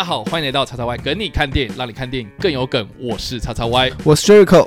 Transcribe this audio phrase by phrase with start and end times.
[0.00, 2.88] 大家好，欢迎来到叉叉 Y 梗你看电影，让你看电影更有梗。
[2.98, 4.66] 我是叉叉 Y，我是 Jericho。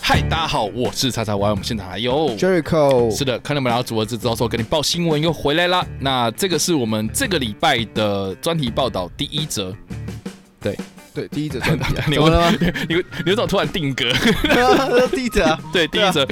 [0.00, 3.10] 嗨，大家好，我是叉叉 Y，我们现场还有 Jericho。
[3.16, 5.84] 是的，看到我们聊主播知道说给你报新闻又回来了。
[5.98, 9.74] 那这个是我们这个礼拜的专题报道第一则。
[11.14, 12.04] 对对，第一则专题 啊。
[12.08, 14.12] 你们你你怎么突然定格？
[15.12, 16.26] 第一则啊， 对，第一则。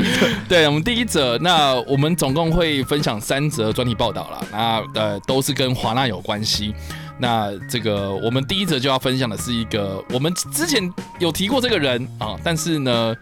[0.49, 1.39] 对，我们第一则。
[1.39, 4.47] 那我们总共会分享三则专题报道啦。
[4.51, 6.75] 那呃，都是跟华纳有关系。
[7.19, 13.15] 那这个我们第一则就要分享的是一个我们之前有提过这个人啊，但是呢。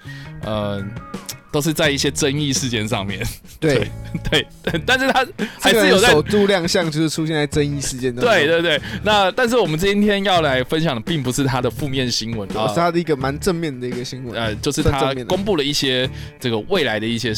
[0.45, 0.83] 呃，
[1.53, 3.27] 都是在一些争议事件上面，
[3.59, 3.91] 对
[4.31, 5.27] 对对， 但是他
[5.59, 8.33] 还是有在首度亮相，就是出现在争议事件当中。
[8.33, 14.41] 对对对，那但是我们今天要来分享的，并不是他的负面新闻，而是他的一个蛮正面的一个新闻。
[14.41, 17.33] 呃，就是他公布了一些这个未来的一些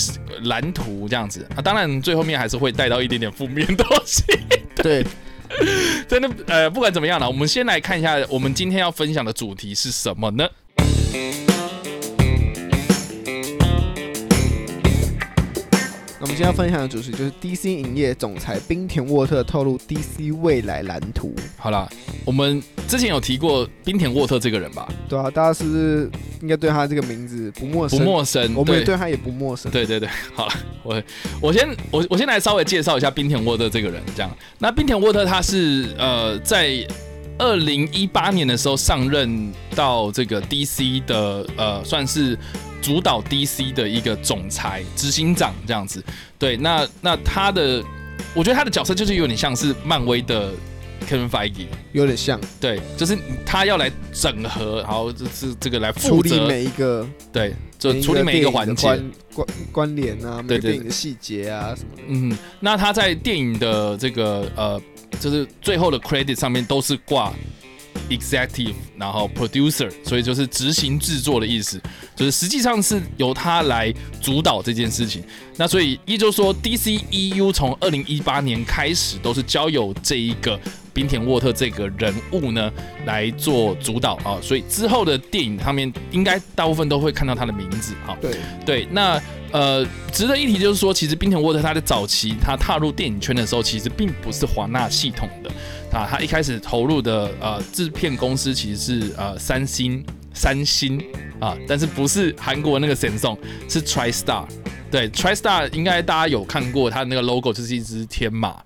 [0.44, 4.22] 蓝图这样子啊，当然最后面还是会带到一点点负面东西。
[4.77, 5.05] 对，
[6.06, 10.47] 真的呃，不管怎么样了，我们先来看一下我们今天要分享的主题是什么呢？
[16.23, 21.34] 我们今天要分享的主题就是 DC 影业总裁冰田沃特透露 DC 未来蓝图。
[21.56, 21.91] 好了，
[22.25, 24.88] 我们之前有提过冰田沃特这个人吧？
[25.09, 26.09] 对啊，大家是不是
[26.41, 27.99] 应该对他这个名字不陌生？
[27.99, 29.72] 不陌生，我们也对他也不陌生。
[29.72, 31.03] 对对对， 好了，我
[31.41, 34.31] 我先我我先来稍微介绍一下冰田沃特这个人，这样。
[34.61, 36.87] 那冰田沃特他是呃在
[37.37, 42.38] 二零一八年的时候上任到这个 DC 的呃算是。
[42.82, 46.04] 主导 DC 的一个总裁、执行长这样子，
[46.38, 47.82] 对，那那他的，
[48.34, 50.53] 我觉得他的角色就是有点像是漫威的
[51.09, 53.16] Kevin Feige，有点像，对，就是
[53.47, 59.00] 他要来整合，然后就是这个来处理每一个，对，就处理每一个环节。
[59.32, 64.78] 关关联啊，每个电影的细节啊什么的，嗯，那他在电影的这个呃，
[65.20, 67.32] 就是最后的 credit 上面都是挂。
[68.08, 71.80] Executive，然后 Producer，所以就是执行制作的意思，
[72.14, 75.22] 就是实际上是由他来主导这件事情。
[75.56, 80.58] 那所以也就是说，DCEU 从二零一八年开始都是交由这一个
[80.92, 82.70] 滨田沃特这个人物呢
[83.06, 84.38] 来做主导啊。
[84.42, 87.94] 所以之后的电影上面应该大部分都会看到他的名字。
[88.04, 88.88] 好，对对。
[88.91, 89.20] 那
[89.52, 95.50] 呃，值得一提就是说，其实冰田沃特他在早期他踏入电影圈的时候，其实并不是华纳系统的。
[95.97, 100.02] 啊，他一开始投入的呃制片公司其实是呃三星
[100.32, 100.98] 三星
[101.38, 103.36] 啊，但是不是韩国那个 Samsung，
[103.69, 104.47] 是 TriStar。
[104.91, 108.56] 对，TriStar 应该大家有看过，它的那个 logo 就是一只天马，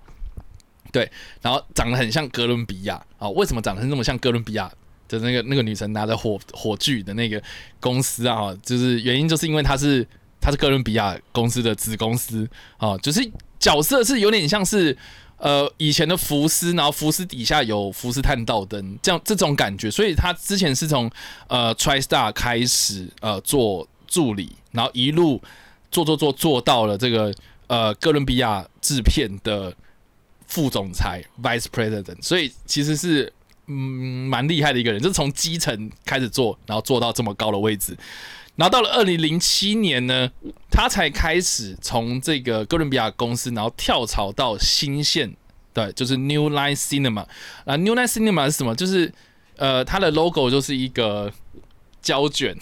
[0.91, 1.09] 对，
[1.41, 3.29] 然后长得很像哥伦比亚啊。
[3.29, 4.71] 为什么长得那么像哥伦比亚
[5.07, 7.41] 的那个那个女神拿着火火炬的那个
[7.79, 8.55] 公司啊？
[8.63, 10.07] 就是原因就是因为它是
[10.39, 13.21] 它是哥伦比亚公司的子公司啊，就是
[13.59, 14.97] 角色是有点像是。
[15.39, 21.07] 呃，以前的福斯，然后福斯底下有福斯探照灯，这样这种感觉，所以他之前是从
[21.47, 25.39] 呃 TriStar 开始呃做助理，然后一路
[25.91, 27.31] 做做做做到了这个
[27.67, 29.71] 呃哥伦比亚制片的
[30.47, 33.31] 副总裁 Vice President，所以其实是
[33.67, 37.95] 嗯蛮厉害的一个人，就是从基层开始做，然后做到这么高的位置。
[38.55, 40.31] 然后到了二零零七年呢，
[40.71, 45.31] 他才开始从这个哥伦比亚公司，然后跳槽到新线，
[45.73, 47.27] 对，就是 New Line Cinema。
[47.65, 48.73] 啊，New Line Cinema 是什么？
[48.73, 49.13] 就是
[49.57, 51.31] 呃，它的 logo 就是一个
[52.01, 52.57] 胶卷，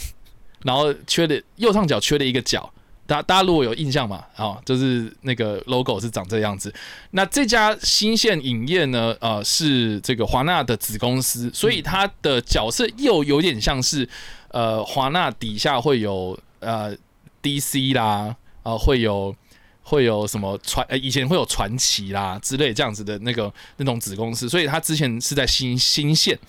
[0.64, 2.74] 然后缺的右上角缺了一个角。
[3.08, 6.74] 大家大家如果有印象嘛，啊，就是那个 logo 是长这样子。
[7.12, 14.08] 那这家新线影业呢，呃，是这个华纳的子公司，所以它的角色又有点像是。
[14.50, 16.96] 呃，华纳底下会有呃
[17.44, 19.36] DC 啦，啊、呃，会有
[19.84, 26.40] 会有什么传呃以前会有传奇啦之类这样子的那个那种子公司，所以它之前是在新新线。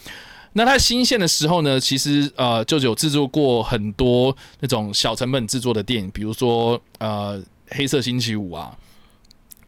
[0.56, 8.76] 那他新线的时候呢，其实呃就有制作过很多那种小成本制作的电影，比如说呃黑色星期五啊，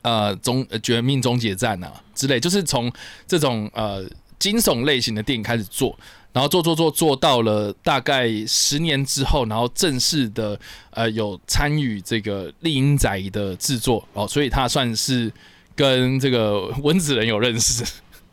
[0.03, 2.91] 呃终绝命终结战啊之类，就是从
[3.27, 4.05] 这种呃。
[4.39, 5.99] 惊悚类型的电影开始做，
[6.33, 10.57] 然后做做做做到了大概十年之后，然后正式的
[10.91, 15.29] 呃有参与这个丽英仔的制作哦，所以他算是
[15.75, 17.85] 跟这个温子仁有认识。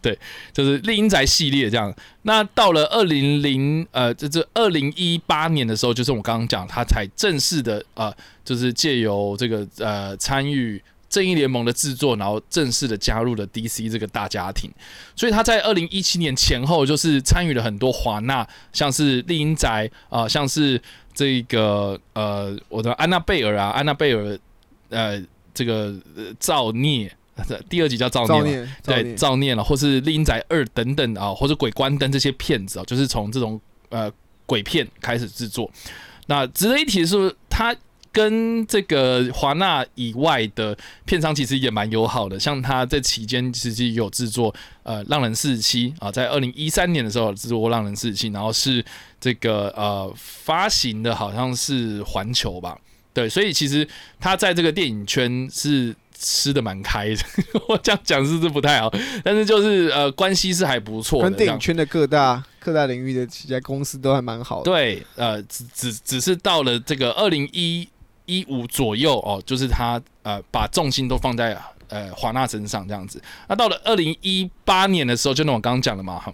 [0.05, 0.15] 对，
[0.53, 1.91] 就是厉阴宅系列这样。
[2.21, 10.79] 那到了二零零呃，这这二零一八年的时候，就是我刚刚讲，他才正式的呃，就是借由这个呃参与
[11.09, 14.69] 正义联盟的制作，然后正式的加入了 DC 这个大家庭。
[15.15, 20.79] 所以他在二零一七年前后，就是参与了很多华纳，像是厉阴宅啊，像是
[21.15, 24.37] 这个呃我的安娜贝尔啊，安娜贝尔
[24.89, 25.19] 呃
[25.51, 25.95] 这个
[26.39, 27.11] 造孽。
[27.67, 33.59] 第二集叫造孽，对，造孽了，或是厉阴宅二等等啊，或者鬼关灯这些片子啊，就是从这种
[33.89, 34.09] 呃
[34.45, 35.69] 鬼片开始制作。
[36.27, 37.75] 那值得一提的是，他
[38.13, 48.83] 跟这个华纳以外的片商其实也蛮友好的，像他在期间其实有制作呃《浪人四十七》啊，在二零一三年的时候制作过《浪人四十七》，然后是
[49.19, 52.79] 这个呃发行的好像是环球吧，
[53.13, 53.85] 对，所以其实
[54.21, 55.93] 他在这个电影圈是。
[56.17, 57.23] 吃的蛮开的，
[57.67, 58.91] 我这样讲是不是不太好？
[59.23, 61.21] 但是就是呃，关系是还不错。
[61.21, 64.63] 跟电影圈的各大各大领域的几家公司都还蛮好的。
[64.63, 67.87] 对，呃，只只只是到了这个二零一
[68.25, 71.57] 一五左右哦，就是他呃把重心都放在
[71.89, 73.21] 呃华纳身上这样子。
[73.47, 76.33] 那到了二零一八年的时候，就那我刚刚讲的嘛哈。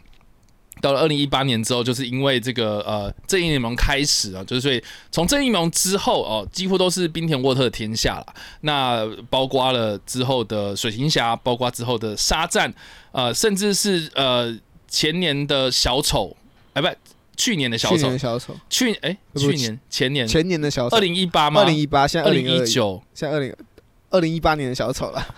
[0.80, 4.82] 到了二零一八年之后，就是因为这个呃正义联盟开始啊，就是所以
[5.12, 8.34] 从正义联盟之后哦，几乎都是冰田沃特的天下了。
[8.62, 12.74] 那包括了之后的水行侠，包括之后的沙战，
[13.12, 14.58] 呃，甚至是呃
[14.88, 16.36] 前年的小丑，
[16.74, 16.88] 哎，不，
[17.38, 20.28] 去年的小丑，去年小丑，去哎，去年前年。
[20.28, 21.62] 前年的小丑，二零一八吗？
[21.62, 22.66] 二零一八，现在二零一。
[22.66, 23.56] 九，现在二零
[24.10, 25.36] 二零一八年的小丑了，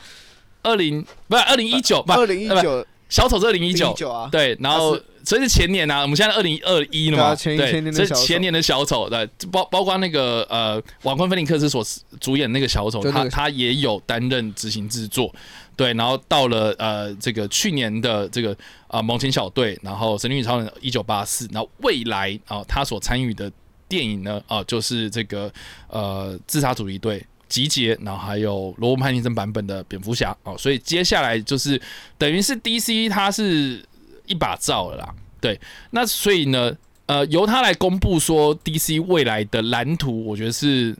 [0.61, 3.93] 二零不是二零一九，不二零一九，小丑是二零一九。
[4.09, 4.97] 啊，对，然后。
[5.23, 7.35] 所以是前年啊，我们现在二零二一了嘛？
[7.35, 11.81] 对，这是前年的小丑，对，包包括那个呃，瓦昆菲尼克斯所
[12.19, 15.33] 主演那个小丑，他他也有担任执行制作，
[15.77, 18.51] 对，然后到了呃这个去年的这个
[18.87, 23.49] 啊、呃、猛禽小队，然后神力女超人一九八四，然后未来啊、呃、他所参与的
[23.87, 25.49] 电影呢啊、呃、就是这个
[25.87, 31.81] 呃自杀主义队集结，然后还有罗伯·派汀森版本的蝙蝠侠哦，所以接下来就是
[32.17, 33.81] 等于是 DC 他是。
[34.25, 35.59] 一把照了啦，对，
[35.91, 36.75] 那所以呢，
[37.05, 40.95] 呃，由他来公布说 DC 未来的蓝图，我觉得是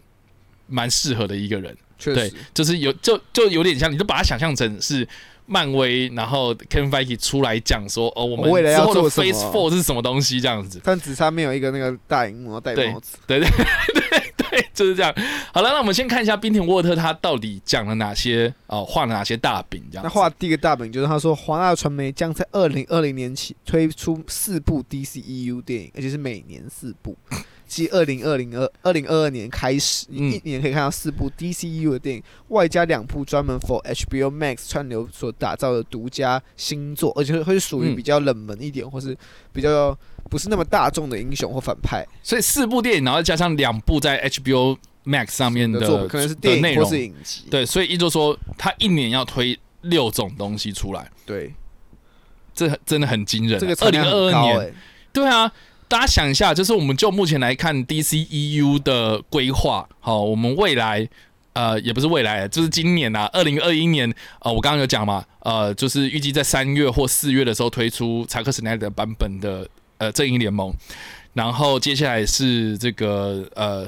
[0.68, 5.08] 蛮适合的一个人，确实，对，就是有就就有点像，你就把它想象成是
[5.46, 14.23] 漫威，然后 Kevin Feige 出来讲说，哦，我们未来要做 Phase Four 是什么东西这样子，但只差没有一个那个大荧幕戴帽子，对对对。
[14.74, 15.14] 就是这样。
[15.54, 20.04] 好了，那我们先看一下滨田沃特他到底讲了哪些哦，画了哪些大饼这样。
[20.04, 27.18] 那画第一个大饼就是他说，华纳传媒将在二零二零年起推出四部 DCEU 电影，而且是每年四部。
[27.74, 39.18] 即二零二零二二零二二年开始，一年可以看到四部 DCEU 的电影，外加两部专门 for HBO Max 串流所打造的独家新作，而且会属于比较冷门一点，或是
[39.52, 39.98] 比较。
[40.30, 47.44] 不是那么大众的英雄或反派，所以四部电影，然后加上两部在 HBO Max 上面的作，可能是电影或是影集。
[47.52, 51.12] 对，所以意思说他一年要推六种东西出来。
[51.26, 51.54] 对，
[52.56, 53.60] 这真的很惊人。
[53.60, 54.74] 这个二零二二年，
[55.12, 55.52] 对啊，
[55.88, 61.08] 大家想一下，就是我们就目前来看 DCEU 的规划，好，我们未来
[61.54, 69.68] 呃也不是未来，就是今年啊，二零二一年呃，我刚刚有讲嘛，呃，就是预计在三月或四月的时候推出查克史奈德版本的。
[70.00, 70.74] 呃，正义联盟，
[71.34, 73.88] 然后接下来是这个呃，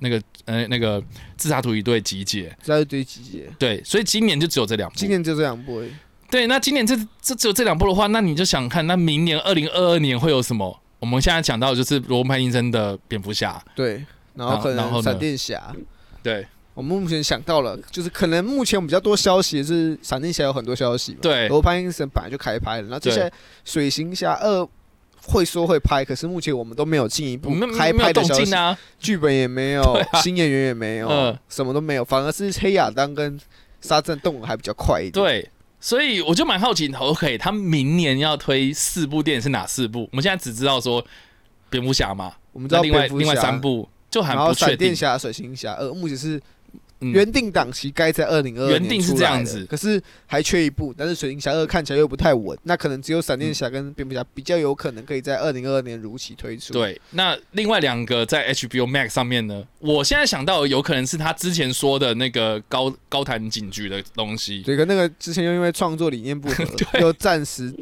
[0.00, 1.02] 那个呃，那个
[1.38, 5.82] 自杀突击队集结，自杀突击队集结，对，所以今年就只有这两部，今年就这两部，
[6.30, 10.79] 对，那今年这这只有这两部的话，那你就想看，那明年二零二二年会有什么？
[11.00, 14.04] 我们现在讲到的就是罗伯·派汀森的蝙蝠侠，对，
[14.34, 15.74] 然后可能闪电侠，
[16.22, 23.32] 对，我们目前想到了，就是可能目前我们比较多消息是闪电侠有很多消息，对，罗伯·派汀森本来就开拍了，然后接下来
[23.64, 24.68] 水行侠二。
[25.22, 28.54] 会说会拍，可是目前我们都没有进一步开拍的消息。
[28.54, 33.38] 啊，剧本也没有，啊、新演员也没有，嗯、什么都没有，反而是黑亚当跟
[33.82, 35.12] 沙赞动还比较快一点。
[35.12, 35.50] 对，
[35.80, 40.08] 所以我就蛮好奇，OK，他明年要推四部电影是哪四部？
[40.12, 41.04] 我们现在只知道说
[41.68, 44.68] 蝙蝠侠嘛，我们知道另外另外三部就还不确定。
[44.68, 46.40] 闪电侠、水行侠，呃，目前是。
[47.00, 50.94] 原定档期该在二零二二年，原定是这样子，可是还缺一部。
[50.96, 56.72] 但是水行侠二看起来又不太稳，那可能只有闪电侠跟蝙蝠侠比较有可能可以在二零二二年如期推出。
[56.72, 59.64] 对，那另外两个在 HBO Max 上面呢？
[59.78, 64.62] 我现在想到有可能是他之前说的那个高高谈警局的东西。
[64.62, 66.64] 对，跟那个之前又因为创作理念不合，
[67.00, 67.74] 又暂时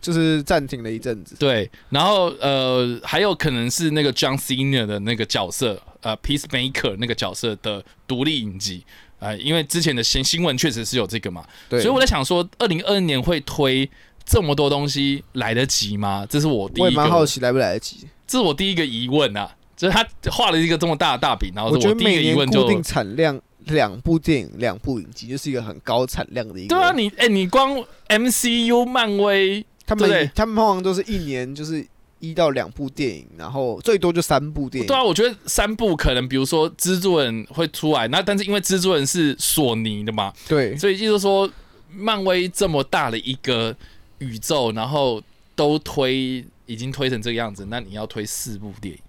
[0.00, 1.36] 就是暂停了一阵子。
[1.38, 8.84] 对，然后呃，还有可能是那个 John Cena 的那个角色，呃，Peacemaker 那个角色的独立影集，
[9.18, 13.88] 呃，因为之前的新新闻确实是有这个嘛，对，所以我在想说，二零二二年会推
[14.24, 16.26] 这么多东西来得及吗？
[16.28, 23.40] 这是我第一个，我也蛮好奇来不来得及，这是我第一个疑问啊，就是他画了一个这么大的大饼，然后我第一个疑问就固定产量。
[23.66, 26.74] 两部电影，两部影集，就是一个很高产量的一个。
[26.74, 27.78] 对啊，你哎、欸，你光
[28.08, 31.84] MCU 漫威，他们他们通常都是一年就是
[32.20, 34.86] 一到两部电影，然后最多就三部电影。
[34.86, 41.50] 对啊，我觉得三部可能，比如说蜘蛛人会出来，那但是因为蜘蛛人是索尼的嘛，对，所以就是说
[41.92, 43.74] 漫威这么大的一个
[44.18, 45.20] 宇宙，然后
[45.54, 49.00] 都推已经推成这个样子，那你要推四部电影，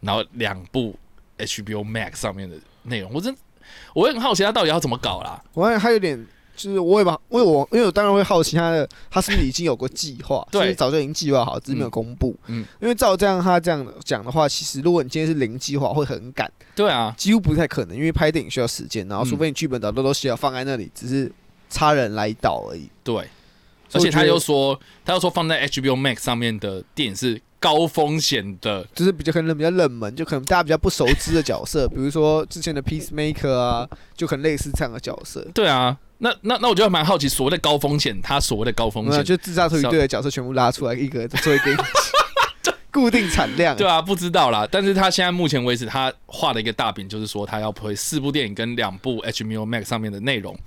[0.00, 0.98] 然后两部
[1.38, 3.34] HBO Max 上面的内容，我真。
[3.94, 5.42] 我也很好奇他到底要怎么搞啦。
[5.54, 6.24] 我发现他有点，
[6.56, 10.46] 就是我也把，因为我因为我当然会好奇他的，他是不是已经有过计划？
[10.52, 12.34] 对，早就已经计划好，只是没有公布。
[12.46, 16.50] 嗯，因为照这样他这样讲的话，其实如果你今天是零计划，会很赶。
[16.74, 21.30] 对啊，几乎不太可能，因为拍电影需要时间，然后除非你剧本导都都需要放在那里，只是
[21.68, 22.88] 差人来导而已。
[23.02, 23.28] 对，
[23.92, 27.40] 而且他又说，他又说放在 HBO Max 上面的电影是。
[27.60, 35.42] 高风险的，就是比较可能比较冷门，就可能大家比较不熟知的角色，比如说之前的 Peacemaker 啊，就很类似这样的角色。
[35.54, 41.84] 对啊，那那那我就蛮好奇，所谓的高风险，他所谓的高风险，就自杀突击队的角色全部拉出来，一个做一个
[42.90, 43.76] 固定产量。
[43.76, 44.66] 对啊，不知道啦。
[44.70, 50.58] 但是他现在目前为止，他画了一个大饼，就是说他要推四部电影跟两部 HBO Max 上面的内容。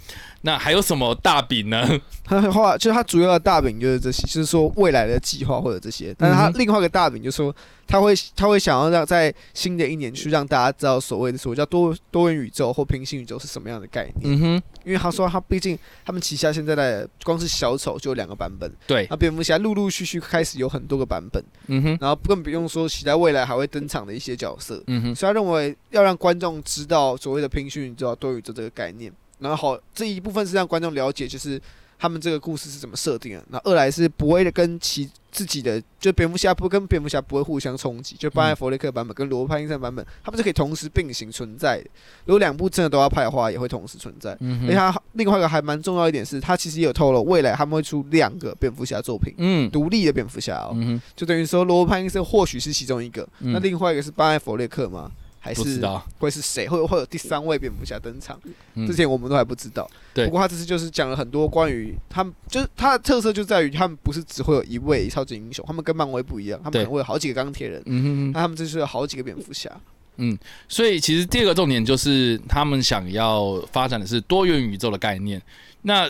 [0.42, 1.86] 那还有什么大饼呢？
[2.24, 6.16] 他画就是他主要的大饼就是这些，就是说未来的计划或者这些。
[6.18, 7.54] 但是他另外一个大饼就是说，
[7.86, 14.38] 他会他会想要让在新的一年去让大家知道所谓的所谓叫多多元宇宙或平行宇宙是什么样的概念。
[14.38, 21.44] 嗯哼，因为他说他毕竟他们旗下现在的光是小丑就有两个版本，对，那蝙蝠侠陆陆续续开始有很多个版本。
[21.68, 24.82] 嗯哼，然后更不用说期待未来还会登场的一些角色。
[24.88, 25.57] 嗯哼，所以他认为
[25.92, 29.12] 要让观众知道所谓的平行宇宙、多宇宙这个概念。
[29.40, 31.62] 然后好，这一部分是让观众了解，就是
[32.00, 33.44] 他们这个故事是怎么设定的。
[33.50, 41.84] 那二来是不会的跟其自己的，就蝙蝠侠不跟蝙蝠侠不会互相冲击，就巴恩弗雷克版本跟罗伯·派汀森版本，他们是可以同时并行存在的。
[42.26, 44.36] 如果两部真的都要拍的话，也会同时存在。
[44.40, 55.12] 嗯，而且他另外一个还蛮重要一点是，他其实也有透露未来他们会出两个蝙蝠侠作品，嗯，独立的蝙蝠侠哦，嗯，就等于说罗伯·派汀森或许是其中一个，那另外一个是巴恩弗雷克吗？
[55.48, 55.82] 还是
[56.20, 56.68] 会是谁？
[56.68, 58.38] 会会有第三位蝙蝠侠登场？
[58.86, 59.90] 之前我们都还不知道。
[60.14, 67.82] 对，不过他这次就是讲了很多关于他们，就是他的特色就在于他们不是只会有一位超级英雄，他们跟漫威不一样，他们可能会有好几个钢铁人。
[67.86, 69.72] 嗯哼，那他们这次有好几个蝙蝠侠。
[70.18, 70.38] 嗯，
[70.68, 75.42] 所以其实第二个重点就是他们想要发展的是多元宇宙的概念。
[75.84, 76.10] 那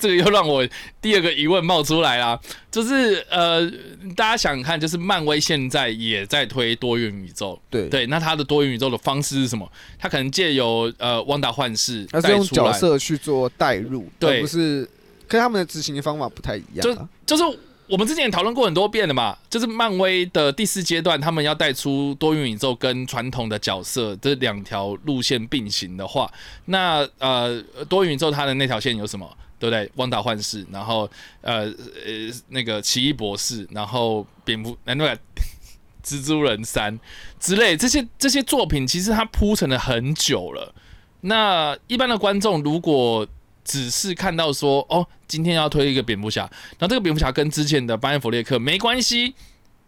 [0.00, 0.66] 这个又让我
[1.02, 2.40] 第二个疑问冒出来啦，
[2.70, 3.70] 就是呃，
[4.16, 9.70] 大家想看，就是漫威现在也在推多元宇宙，对对，那它的多元宇宙的方式是什么？
[9.98, 14.88] 它可能借由呃汪达幻视，它是用角色去做代入，对，不是
[15.28, 16.94] 跟他们的执行的方法不太一样，啊就。
[16.94, 26.32] 就就是我们之前也讨论过很多遍了嘛，就是漫威的第四阶段，他们要带出多元宇宙跟传统的角色这两条路线并行的话，
[26.66, 29.28] 那呃多元宇宙它的那条线有什么？
[29.60, 29.92] 对不对？
[29.96, 31.08] 汪达幻视，然后
[31.42, 35.16] 呃呃那个奇异博士，然后蝙蝠，那个
[36.02, 36.98] 蜘蛛人三
[37.38, 40.74] 之类这些这些作品，其实它铺陈了很久了。
[41.20, 43.28] 那一般的观众如果
[43.62, 46.40] 只是看到说，哦，今天要推一个蝙蝠侠，
[46.78, 49.34] 然后这个蝙蝠侠跟之前的班恩弗列克没关系，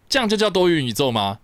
[0.07, 1.39] 这样就叫多元宇宙吗？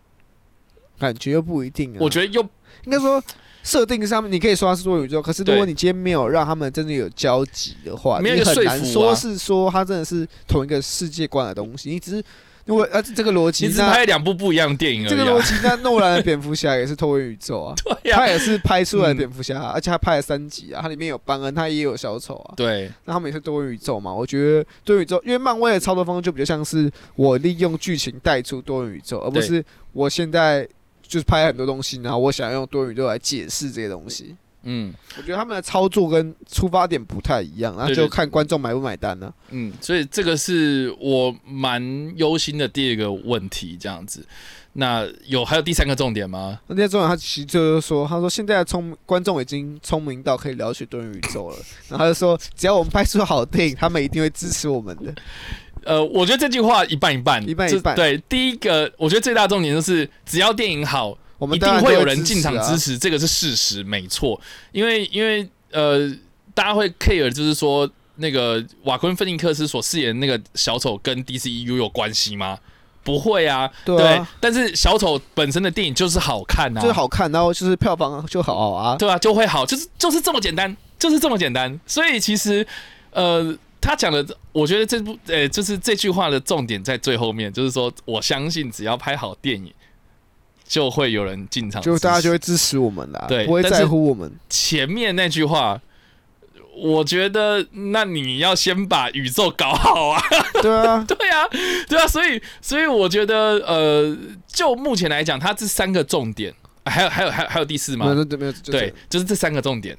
[1.00, 1.98] 感觉又不一定啊。
[2.00, 2.42] 我觉得又
[2.86, 3.24] 应该说。
[3.70, 11.92] 设定上面你可以说它是多元宇宙，可是如果你今天没有让他们真的有交集的话，你很难说是说它真的是同一个世界观的东西。
[11.92, 12.24] 你只是
[12.66, 15.10] 如果啊这个逻辑，你只拍两部不一样的电影而已。
[15.10, 17.76] 这个逻辑，那诺兰的蝙蝠侠也是多元宇宙 啊，
[18.12, 22.54] 他也是拍出来的蝙蝠侠，而且他拍了三集啊，它里面有班恩，他也有小丑啊。
[22.58, 24.12] 对，那他们也是多元宇宙嘛？
[24.12, 30.68] 我觉得多元宇宙，因为漫威的操作方式就比较像是我利用剧情带出多元宇宙，而不是我现在。
[31.10, 34.36] 就是拍很多东西，然后我想用多元宇宙来解释这些东西。
[34.64, 39.34] 嗯，我觉得他们的操作跟出发点不太一样，那就看观众买不买单了、啊。
[39.50, 44.24] 嗯，所以这个是我蛮忧心的第二个问题，这样子。
[44.74, 46.60] 那有还有第三个重点吗？
[46.68, 51.56] 那第三个重点，他其实就是说，他说现在的聪观众已经聪明到可以了解多元宇宙了，
[51.88, 55.14] 然后他就说，只要我们拍出好电影，他们一定会支持我们的。
[55.84, 57.96] 呃，我觉得这句话一半一半，一半一半。
[57.96, 64.40] 对，第一个，我觉得最大重点就是，只要电影好，我们一定会有人进场支持，这个是事实，没错。
[64.72, 66.10] 因为，因为呃，
[66.54, 72.58] 大家会 care，就是说那个瓦昆·菲尼克斯所饰演那个小丑跟 DCEU 有关系吗？
[73.02, 81.80] 不会啊，对啊，对，但是小丑本身的电影就是好看啊，就是好看，然后就是票房就好啊，对啊，就会好，就是就是这么简单，就是这么简单。
[81.88, 82.68] 所以其实，
[83.12, 89.74] 呃，他讲的，我觉得这部，呃，就是这句话的重点在最后面，就是说，我相信只要拍好电影，
[90.68, 94.32] 就会有人进场，就大家就会支持我们啦，对，不会在乎我们。
[94.50, 95.82] 前面那句话。
[96.82, 100.22] 我觉得，那你要先把宇宙搞好啊！
[100.64, 101.46] 对啊， 对啊，
[101.90, 104.18] 对啊，所以，所以我觉得，呃，
[104.48, 106.54] 就目前来讲，它这三个重点，
[106.86, 108.06] 还有，还有，还有，还有第四吗？
[108.06, 109.98] 没有，没有，对，就是这三个重点。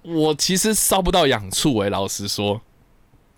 [0.00, 2.62] 我其实烧不到痒处，哎，老实说，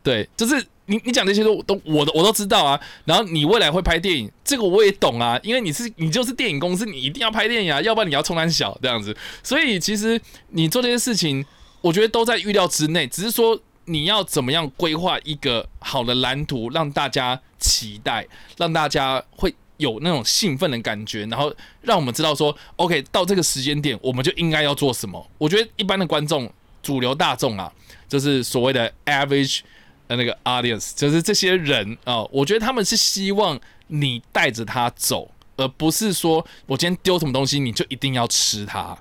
[0.08, 2.80] 对，就是你，你讲这些都都，我都我都知道啊。
[3.04, 9.16] 然后你未来会拍电影，这个我也懂啊，因为你是你就是电影公司，你一定要拍电影啊，要不然你要冲三小这样子。
[9.42, 11.44] 所以其实你做这些事情。
[11.80, 25.24] 我觉得都在预料之内，只是说你要怎么样规划一个好的蓝图，让大家期待，让大家会有那种兴奋的感觉，然后让我们知道说，OK，到这个时间点，我们就应该要做什么。
[25.38, 27.72] 我觉得一般的观众、主流大众啊，
[28.08, 29.60] 就是所谓的 average
[30.08, 38.98] 的那个 audience，就是这些人啊，我觉得他们是希望你带着他走，而不是说我今天丢什么东西，你就一定要吃它。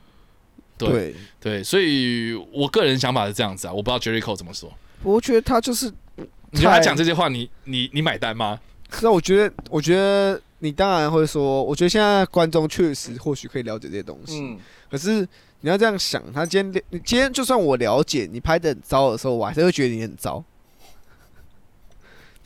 [0.78, 4.72] 对对，对，所以我个人想法是这样子啊，我不知道 Jericho 怎么说。
[5.02, 5.92] 我觉得他就是，
[6.52, 8.60] 你觉得他讲这些话你，你你你买单吗？
[9.02, 14.40] 那我觉得，我觉得你当然会说，我觉得现在观众确实或许可以了解这些东西。
[14.40, 14.60] 嗯。
[14.90, 15.28] 可是
[15.62, 20.44] 你要这样想，他今天你今天就算我了解你拍的很糟的时候，我还是会觉得你很糟，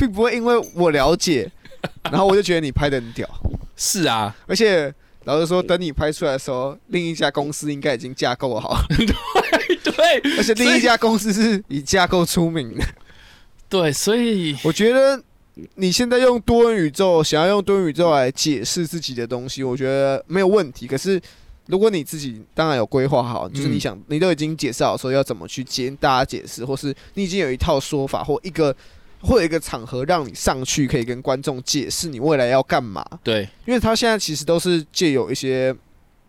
[0.01, 1.49] 并不会因为我了解，
[2.11, 3.29] 然后我就觉得你拍的很屌。
[3.77, 4.93] 是啊，而且。
[5.25, 8.75] 老实说，等你拍出来的时候，另一家公司应该已经架构好。
[8.89, 12.83] 对对，而且另一家公司是以架构出名的。
[13.69, 15.21] 对，所以我觉得
[15.75, 20.87] 你现在用多元宇宙，想要用多元宇宙来解释自己的东西，我觉得没有问题。
[20.87, 21.21] 可是
[21.67, 28.75] 如果你自己当然有规划好，就是你想，你都已经解释好说要怎么去接大家解释，或是你已经有一套说法或一个。
[29.21, 33.05] 会有一个场合让你上去，可以跟观众解释你未来要干嘛。
[33.23, 35.75] 对，因为他现在其实都是借有一些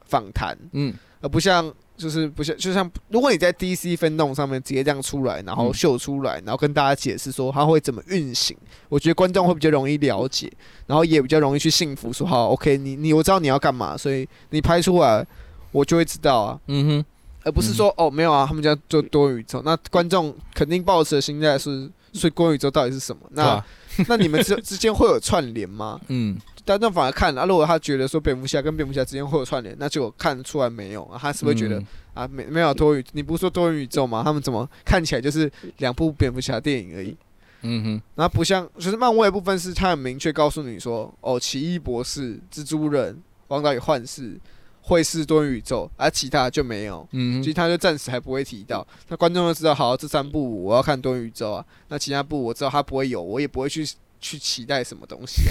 [0.06, 8.56] 访谈，嗯，而不像就是不像就像如果你在 DC Fandom 上面直接这样出来，然后秀出来，然后跟大家解释说他会怎么运行，
[8.88, 10.52] 我觉得观众会比较容易了解，
[10.86, 15.26] 然后也比较容易去信服说好，OK，你你我知道你要干嘛，所以你拍出来
[15.70, 17.04] 我就会知道啊，嗯哼，
[17.44, 21.90] 而不是说哦没有啊，他们家做多宇宙，那观众肯定抱持的心态是。
[22.12, 23.22] 所以光宇宙到底是什么？
[23.30, 23.66] 那、啊、
[24.08, 26.00] 那你们之 之间会有串联吗？
[26.08, 31.18] 嗯，但那反而看啊，如果他觉得说蝙蝠侠跟蝙蝠侠之间会有串联，那就看出来没有啊？
[31.20, 33.04] 他是不是觉得、嗯、啊没没有多余？
[33.12, 34.22] 你不是说多元宇宙吗？
[34.24, 37.16] 他们怎么看起来就是两部蝙蝠侠电影而已？
[37.62, 44.38] 嗯哼，然后不像就是漫威的部分是他很明确告诉你说哦，奇异博士、蜘蛛人、王导与幻视。
[44.84, 48.84] 会是多元宇宙，而、啊、其他就没有，嗯，其他就暂时还不会提到。
[49.08, 51.64] 那观众就知道，好，这三部我要看多元宇宙啊。
[51.88, 53.88] 那其他部我知道他不会有，我也不会去
[54.20, 55.42] 去期待什么东西、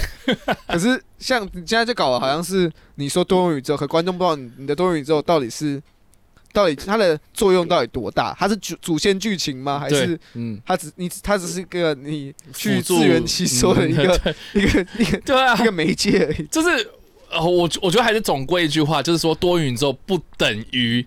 [0.46, 0.54] 啊。
[0.68, 5.82] 可是像你现在就搞的好像是你说多元宇宙，可观众不知道你的多元宇宙到底是
[6.52, 8.36] 到底它的作用到底多大？
[8.38, 9.78] 它是主主线剧情吗？
[9.78, 16.90] 还是嗯，它只你它只是一个你去自圆其说的一个、嗯、一个 一个对啊一个媒介而已，就是。
[17.32, 21.04] 呃，我我觉得还是总归一句话，就是说多元宇宙不等于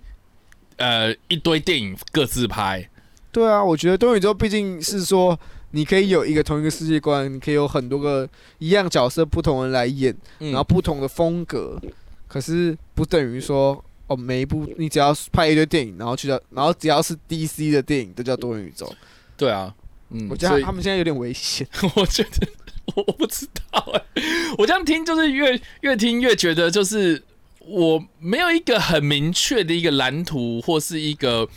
[0.78, 2.90] 呃一堆电影各自拍。
[3.32, 5.40] 对啊，我觉得多元宇宙毕竟是说
[5.72, 11.80] 你可以有一个同一个世界观，你可以有很多个一样角色不同人来演，嗯、然后不同的风格。
[12.28, 18.92] 可是不等于说哦，每一部你只要拍一堆电影，然后去叫，然后只要是 DC 的电影都叫多元宇宙。
[19.38, 19.74] 对啊，
[20.10, 21.68] 嗯，我觉得他们现在有点危险。
[21.96, 22.48] 我觉得。
[22.96, 24.22] 我我不知道哎、欸，
[24.58, 27.22] 我这样听就是越越听越觉得就是
[27.60, 31.48] 我没有一个很明确的一个蓝图或是一个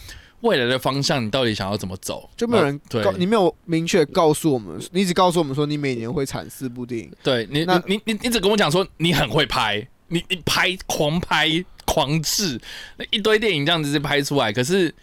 [0.41, 2.31] 未来的方向，你到底想要怎么走？
[2.37, 7.11] 就没有人告你没有明确告诉我们，你只告诉我们说你每年会产四部电影。
[7.23, 12.61] 对你，那你你你只跟我讲说你很会拍，你你拍狂拍狂制
[12.97, 14.53] 那一堆电影这样子就拍出来。
[14.53, 14.95] 可是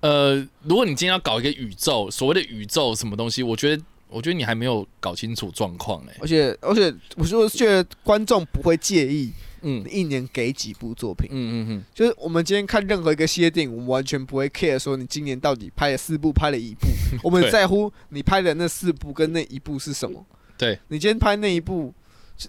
[0.00, 3.82] 呃，如果你今天要搞一个宇宙，所谓的宇宙什么东西，我觉得。
[4.10, 16.86] 我觉得你还没有搞清楚状况哎，而且而且我是觉得观众不会介意，嗯，一年给几部作品，嗯嗯嗯，就是我们今天看任何一个系列电影，我们完全不会 care 说你今年到底拍了四部，拍了一部，
[17.22, 20.24] 我们在乎你拍的那四部跟那一部是什么。
[20.58, 21.94] 对，你今天拍那一部，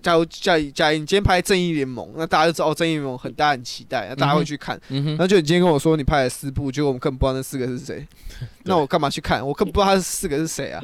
[0.01, 4.79] 假如假假如你今天拍《正义联盟》，那大家就知道哦，《正义联盟》很大很期待，那大家会去看。
[4.89, 8.05] 嗯哼，那就你今天跟我说你拍了四部，结果我们根本不知道那四个是谁，
[8.63, 9.45] 那我干嘛去看？
[9.45, 10.81] 我根本不知道他是四个是谁啊？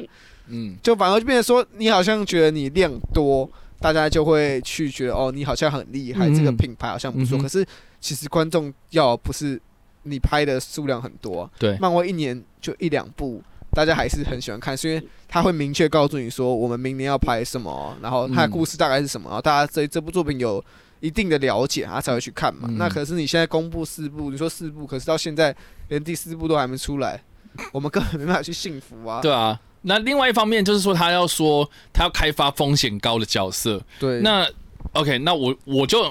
[0.48, 3.48] 嗯，就反而就变成说，你好像觉得你量多，
[3.80, 7.38] 大家就会去觉得哦，你好像很厉害，这个品牌好像不错。
[7.38, 7.64] 可是
[8.00, 9.60] 其实观众要不是
[10.02, 13.42] 你拍的数量很多，对，漫威一年就一两部。
[13.70, 20.64] 大家还是很喜欢看，是因为他会明确告诉你说，我们明年要拍什么，然后他的故事大概是什么，然后大家对这部作品有
[21.00, 22.66] 一定的了解，他才会去看嘛。
[22.78, 25.54] 那可是你现在公布四部，你说四部，可是到现在
[25.88, 27.22] 连第四部都还没出来，
[27.70, 29.20] 我们根本没办法去信服啊。
[29.20, 34.46] 对啊，那另外一方面就是说，他要说他要开发风险高的角色，对，那。
[34.92, 36.02] OK，那我我就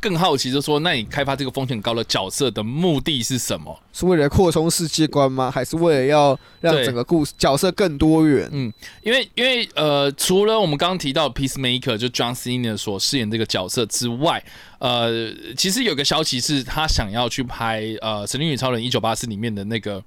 [0.00, 3.78] 更好奇，就是说，那你开发这个风险高的角色的目的是什么？
[3.92, 5.50] 是为了扩充世界观吗？
[5.50, 8.48] 还是为了要让整个故事角色更多元？
[8.50, 14.42] 嗯，因为因为呃，除了我们刚刚提到 Peacemaker 就 John Cena 所饰演这个角色之外，
[14.78, 20.02] 呃，其实有个消息是他想要去拍呃《神力女超人》一九八四里面的那个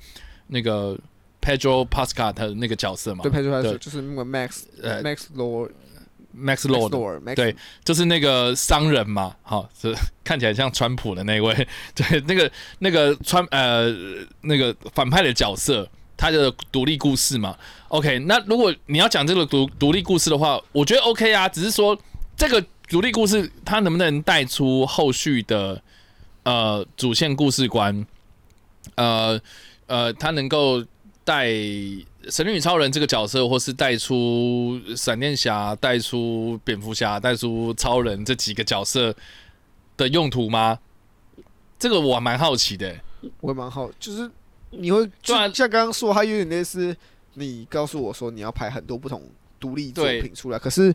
[0.47, 0.97] 那个
[1.45, 3.21] Pedro Pascal 的那个角色嘛？
[3.23, 5.71] 对，Pedro Pascal 就是那个 Max 呃 Max Lord。
[6.37, 7.55] Max Lord，, Max Lord 对，
[7.85, 11.53] 就是那个商人嘛，好，是 看起来像川普的那位，
[11.95, 13.89] 对，那个那个川呃
[14.41, 17.57] 那个反派的角色，他的独立故事嘛。
[17.87, 21.97] OK，那如果你要讲这个独独立故事的话，我觉得 OK 啊，只是说
[22.35, 25.81] 这个独立故事它能不能带出后续的
[26.43, 28.05] 呃主线故事观，
[28.95, 29.39] 呃
[29.87, 30.83] 呃，它能够
[31.25, 31.49] 带。
[32.27, 39.15] 神力女超人这个角色，或是带出闪电侠、带出蝙蝠侠、带出超人这几个角色
[39.95, 40.79] 的用途吗？
[41.77, 42.95] 这个我还蛮好奇的。
[43.41, 44.27] 我也蛮好，就是
[44.71, 46.97] 你会就像刚刚说，他有点类似
[47.35, 49.21] 你告诉我说你要拍很多不同
[49.59, 50.91] 独立作品出来，可是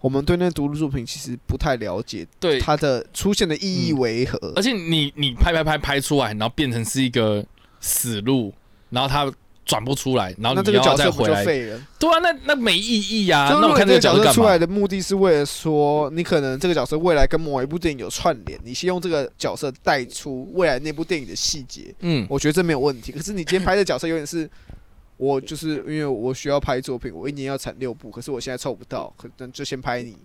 [0.00, 4.38] 我们对那独立作品其实不太了解，对它的出现的意义为何？
[4.56, 7.44] 而且你你拍拍拍拍出来，然后变成是一个
[7.82, 8.54] 死路，
[8.88, 9.30] 然后它。
[9.70, 13.58] 转不出来，然后那这你要再回来，对啊，那那没意义呀、啊。
[13.62, 21.94] 那我看这个角色出来的目的是为了说，你可能这个角色未来跟某一部电影有串联，你先用这个角色带出未来那部电影的细节。
[22.00, 23.12] 嗯，我觉得这没有问题。
[23.12, 24.50] 可是你今天拍的角色有点是，
[25.16, 30.16] 我就是因为我需要拍作品，我一年要产六部，可是我现在凑不到，可能就先拍你。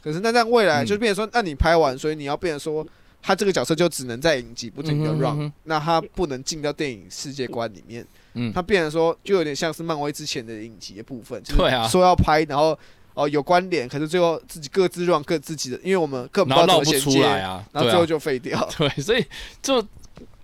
[0.00, 2.86] 可是那这样未来就变成说，那你拍完，所以你要变成说，
[3.20, 8.06] 他这个角色就只能在影集不停的 run，那他不能进到电影世界观里面。
[8.34, 12.70] 嗯，他变成说，就有点像是漫威之前的影集的部分，对啊，说要拍，然后
[13.12, 18.66] 哦、呃、有关联，可是最后自己各自 run 各自己的，因为我们根本不知道怎么衔接啊，然后最后就废掉。
[18.78, 19.22] 对，所以
[19.60, 19.84] 就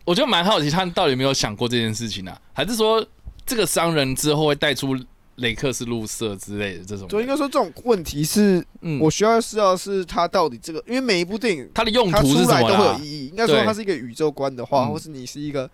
[0.04, 2.40] 我就蛮好奇，他到底有没有想过这件事情呢、啊？
[2.52, 3.02] 还是说
[3.46, 4.94] 这个商人之后会带出
[5.36, 7.08] 雷克斯路瑟之类的这种？
[7.08, 13.28] 就应该说这种问题是，嗯，我需要知道是他到底这个，因为每一部电影它的用途是什么都会有意义。
[13.28, 15.70] 应该说它是一个宇宙观的话，或是你是一个。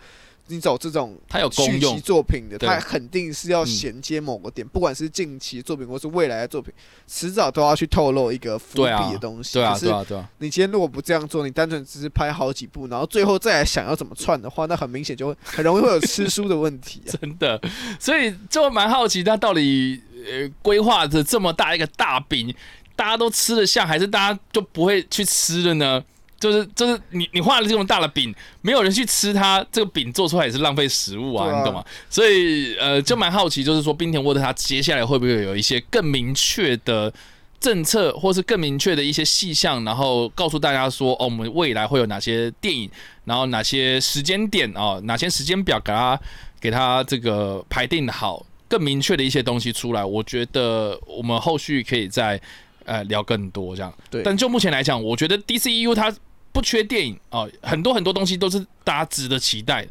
[0.49, 6.73] 你走这种它有续集作品的，它肯定是要衔接某个点，不管是近期作品或是未来的作品，
[7.07, 9.55] 迟早都要去透露一个伏笔的东西。
[9.55, 10.29] 对啊，对啊，对啊。
[10.39, 17.01] 你今天如果不这样做，你单纯只是拍好几部，然后最后再来想要怎么串的话，那很明显就会很容易会有吃书的问题。
[17.21, 17.61] 真的，
[17.99, 22.55] 所以就蛮好奇，他到底呃规划着这么大一个大饼，
[22.95, 26.05] 大家都吃得下，还是大家就不会去吃了呢？
[26.45, 31.83] 就是就是你你画了这么大的饼，没有人去吃它，这个饼做出来也是浪费食物啊，啊你懂吗？
[32.11, 37.11] 所以呃，就蛮好奇，就是说冰田沃特他接下来会不会有一些更明确的
[37.59, 42.91] 政策，或是更明确的一些细项，然后告诉大家说，哦，我们未来会有哪些电影，
[43.25, 46.21] 然后哪些时间点哦，哪些时间表给他
[46.61, 50.05] 给他这个排定好，更明确的一些东西出来。
[50.05, 52.39] 我觉得我们后续可以再
[52.85, 53.91] 呃聊更多这样。
[54.11, 56.15] 对，但就目前来讲，我觉得 DCEU 它。
[56.55, 59.85] 不缺电影哦，很多很多东西都是大家值得期待，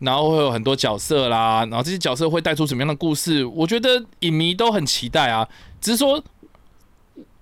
[0.00, 3.44] 然后会有很多角色啦，然后这些角色会带出什么样的故事？
[3.44, 5.48] 我觉得影迷都很期待啊，
[5.80, 6.20] 只是说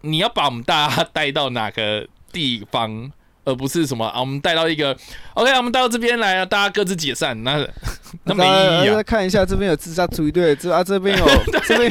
[0.02, 3.10] 你要把我们大家带到哪个地方，
[3.44, 4.94] 而不是什么啊，我们带到一个
[5.32, 7.66] OK，我们带到这边来啊，大家各自解散，那
[8.24, 11.26] 那没意义看一下这边有自杀突击队，这啊这边有
[11.66, 11.90] 这边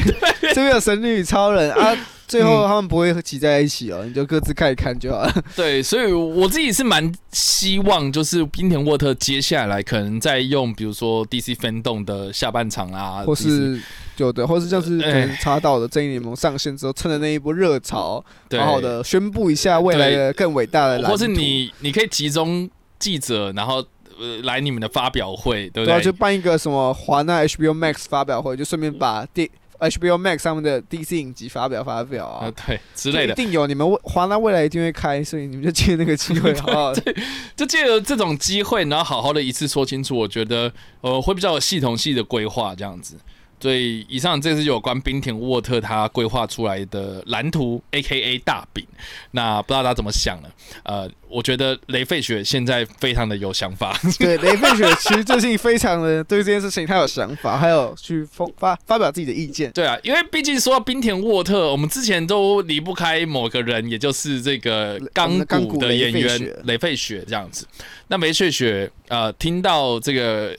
[0.54, 1.96] 这边有神女超人啊。
[2.28, 5.34] 最后他们不会挤在一起哦，嗯、你就各自看一看就好了。
[5.56, 13.80] 对，所以我自己是蛮希望，就是冰田沃特接下来可能在用，比如说 DC Fandom 的下半场啊，或是
[14.18, 21.08] 有的，或是就是可能查到的正义联盟上线之后，趁着那一波热潮，好好的宣布一下未来的更伟大的。
[21.08, 23.76] 或是你你可以集中记者，然后
[24.18, 25.86] 呃来你们的发表会，对不对？
[25.86, 29.48] 对啊，就办一个什么华纳 HBO Max 发表会，就顺便把电。
[29.80, 33.66] HBO Max 上面的 DC 影集发表发表啊，啊对之类的，一定有。
[33.66, 36.92] 你们华纳未来一定会开，所以你们就借那个机会，好不好？
[37.56, 43.16] 就借着这种机会，然后好好的一次说清楚，我觉得呃会比较有系统性的规划这样子。
[43.60, 48.86] 所以以上这是有关冰田沃特他规划出来的蓝图，A.K.A 大饼。
[49.32, 50.48] 那不知道大家怎么想呢？
[50.84, 53.98] 呃，我觉得雷费雪现在非常的有想法。
[54.18, 59.70] 对，雷费雪其实最近非常的对这件事情他有想法，还有去发发表自己的意见。
[59.72, 67.66] 对啊，因为毕竟说到冰田沃特，我们之前都离不开某个人，也就是这个钢骨的演员雷费雪这样子。
[68.08, 70.56] 那雷费雪呃，听到这个。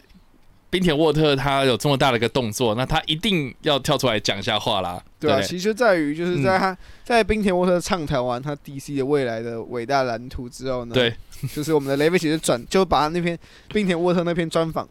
[0.70, 5.04] 滨田沃特他有这么大的一个动作，那他一定要跳出来讲一下话啦。
[5.20, 11.14] 对啊，其实在于就是在他在冰田沃特畅谈完他 DC 的未来的伟大蓝图之后呢，对，
[11.54, 13.38] 就是我们的雷费雪转就把他那篇
[13.70, 14.88] 冰田沃特那篇专访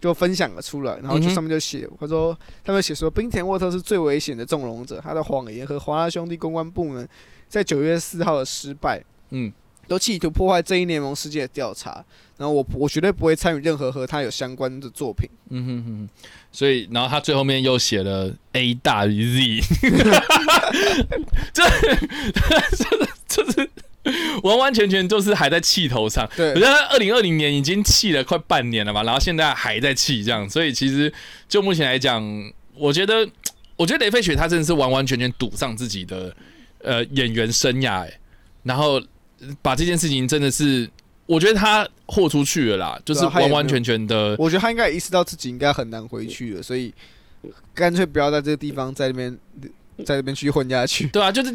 [0.00, 7.08] 就分享了出来，然后就上面就写，他说他们写说冰田沃特是最危险的纵容者，他的谎言和华纳兄弟公关部门
[7.48, 9.52] 在九月四号的失败，嗯。
[9.88, 12.04] 都企图破坏正义联盟世界的调查，
[12.36, 15.28] 然后我我绝对不会参与任何和他有相关的作品。
[15.50, 16.08] 嗯哼哼，
[16.50, 19.90] 所以然后他最后面又写了 A 大于 Z，
[21.54, 21.62] 这
[22.76, 23.70] 这这是
[24.42, 26.28] 完完全全就是还在气头上。
[26.36, 31.12] 对，我觉得他二零二零年已经气了快半年了吧，然后现在还在气这样，所以其实
[31.48, 32.22] 就目前来讲，
[32.74, 33.28] 我觉得
[33.76, 36.34] 我觉得雷飞雪他真的是完完全全赌上自己的
[36.82, 38.18] 呃演员生涯，哎，
[38.64, 39.00] 然后。
[39.60, 40.88] 把这件事情真的是，
[41.26, 44.34] 我觉得他豁出去了啦，就是完完全全的。
[44.38, 46.92] 我觉得他应该也意识到自己应该很难回去了，所以
[47.74, 49.38] 干脆不要在这个地方在那边
[50.04, 51.06] 在那边继续混下去。
[51.08, 51.54] 对啊，就是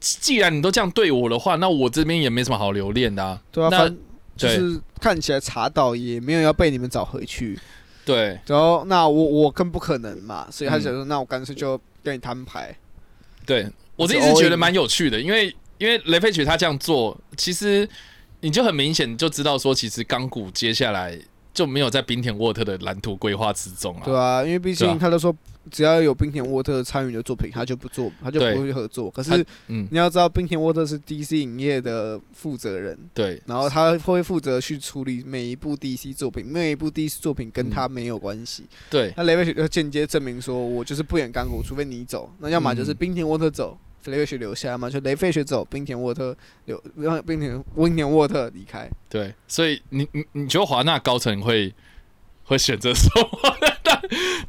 [0.00, 3.40] 既然你都这样对我的话，那我这边也没什么好留恋的啊。
[3.52, 3.98] 对啊，反正
[4.36, 7.56] 就是看起来查到也没有要被你们找回去。
[8.04, 12.74] 对，然后那我我更不可能嘛，所以他想说，那我干脆就跟你摊牌。
[13.46, 15.54] 对，我自己是觉得蛮有趣的，因为。
[15.80, 17.88] 因为雷费雪他这样做，其实
[18.42, 21.18] 你就很明显就知道说，其实钢骨接下来
[21.54, 24.02] 就没有在冰田沃特的蓝图规划之中啊。
[24.04, 25.34] 对啊，因为毕竟他都说，
[25.70, 29.10] 只要有冰田沃特参与的作品，他就不做，他就不会合作。
[29.10, 38.64] 可是，嗯，你要知道，冰田沃特是 DC 影业的负责人，对，然后他会负责去处理每一部 DC 作品，每一部 DC 作品跟他没有关系。
[38.90, 43.78] 对，那雷费雪就间接证明说，我就是不演钢骨，除非你走，那要么就是冰田沃特走。
[44.04, 46.36] 雷费雪留下嘛，就雷费雪走，冰田沃特
[46.66, 48.88] 留，让冰田温田沃特离开。
[49.08, 51.74] 对，所以你你你觉得华纳高层会
[52.44, 53.56] 会选择什么？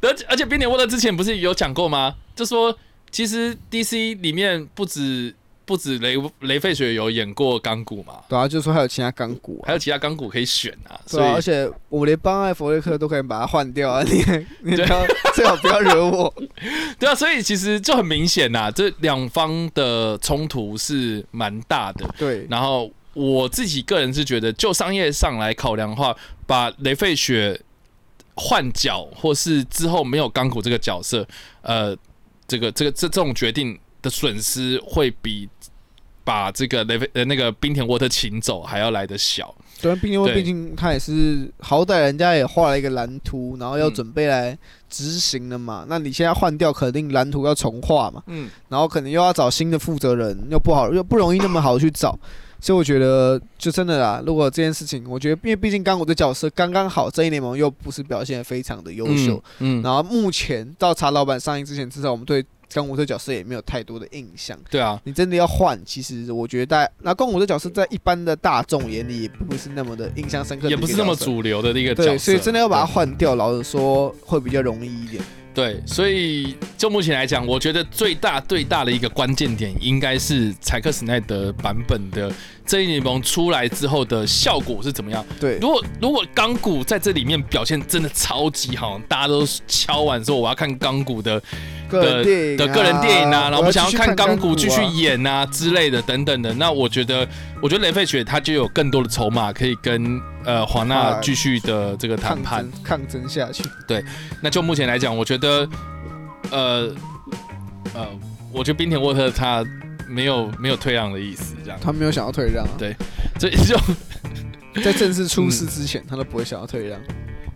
[0.02, 2.16] 而且而且冰田沃特之前不是有讲过吗？
[2.34, 2.76] 就说
[3.10, 5.34] 其实 DC 里面不止。
[5.64, 8.20] 不止雷雷费雪有演过钢骨嘛？
[8.28, 10.98] 对啊，就是说还有其他钢骨，还有其他钢骨可以选啊。
[11.08, 14.02] 对啊，而且我连邦艾佛瑞克都可以把它换掉啊！
[14.06, 14.22] 你
[14.62, 16.32] 你最好最好不要惹我。
[16.98, 22.04] 对啊，所以其实就很明显呐，这两方的冲突是蛮大的。
[22.18, 27.60] 对，然后我自己个人是觉得，就商业上来考量的话，把雷费雪
[28.34, 31.26] 换角，或是之后没有钢骨这个角色，
[31.60, 31.96] 呃，
[32.48, 35.48] 这个这个这这种决定的损失会比。
[36.24, 44.56] 把这个雷菲呃那个冰田沃特请走还要来得小，对，冰田沃特毕竟他也是好歹人家也画了一个蓝图，然后要准备来
[44.88, 45.80] 执行了嘛。
[45.82, 48.22] 嗯、那你现在换掉，肯定蓝图要重画嘛。
[48.28, 52.16] 嗯，然后可能又要找新的负责人，又不好又不容易那么好去找，
[52.60, 54.22] 所以我觉得就真的啦。
[54.24, 62.46] 如果这件事情，我觉得因为毕竟刚我的角色刚刚好，正义联盟又不是表现得非常的优秀，嗯，嗯然后目前到查老板上映之前，至少我们对。
[62.72, 64.58] 钢骨这角色也没有太多的印象。
[64.70, 72.08] 对啊，你真的要换，其实我觉得大，那钢骨这角色在一般的大众眼里也不是那么的印象深刻，也不是那么主流的一个角色。
[72.08, 75.22] 对，所以真的要把它换掉，老实说会比较容易一点。
[75.54, 82.32] 对，所以就目前来讲，我觉得最大最大的一个关键点，应该是柴克史奈德版本的。
[82.64, 85.22] 正义联盟出来之后的效果是怎么样？
[85.40, 91.42] 对，如果如果钢骨在这里面表现真的超级好，大家都敲完说我要看钢骨的
[91.90, 92.24] 的
[92.56, 97.28] 的个人电影啊，然后我想要看钢骨继续演啊之类的等等的，那我觉得
[97.60, 103.64] 我觉得雷费雪他就有更多的筹码可以跟呃华纳继续的这个谈判抗争下去。
[103.86, 104.04] 对，
[104.40, 105.68] 那就目前来讲，我觉得
[106.50, 106.94] 呃
[107.94, 108.06] 呃，
[108.52, 109.64] 我觉得冰田沃特他。
[110.08, 111.78] 没有没有退让的意思，这样。
[111.80, 112.94] 他没有想要退让，啊对，
[113.40, 113.74] 所以就
[114.82, 117.00] 在正式出事之前，他都不会想要退让。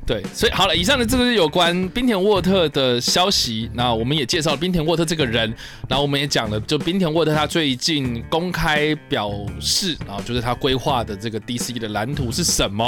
[0.06, 3.68] 对，所以好了，以上的这个是有关冰田沃特的消息。
[3.74, 5.52] 那我们也介绍了冰田沃特这个人，
[5.88, 12.84] 然后我们也讲了，就冰田沃特他最近公开表示啊，就是他规划的这个 DC 的蓝图是什么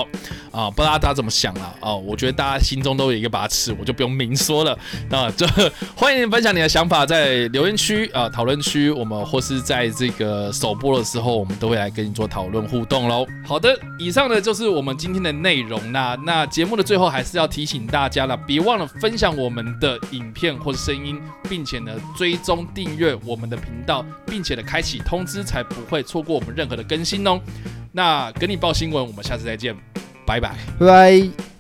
[0.53, 0.71] 啊？
[0.71, 1.93] 不知道大家怎么想了啊？
[1.93, 4.79] 我觉得大家心中都有一个把尺，我就不用明说了。
[5.11, 5.45] 那就
[5.97, 13.27] 欢迎分享你的想法在留言区啊、讨论区，我们或是在这个首播的时候，我们都会来跟你做讨论互动喽。
[13.45, 15.91] 好的，以上呢就是我们今天的内容。
[15.91, 17.08] 那那节目的最后。
[17.09, 27.41] 还是要提醒大家了，别忘了分享我们的影片或者声音，并且呢追踪订阅我们的频道，并且呢开启通知，才不会错过我们任何的更新哦。
[27.93, 29.75] 那跟你报新闻，我们下次再见，
[30.27, 31.58] 拜拜，拜拜。